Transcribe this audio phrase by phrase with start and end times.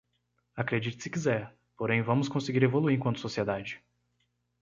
[0.55, 3.79] Acredite se quiser, porém vamos conseguir evoluir enquanto sociedade